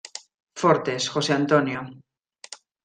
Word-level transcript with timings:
Fortes, 0.61 1.09
José 1.13 1.31
Antonio. 1.39 1.81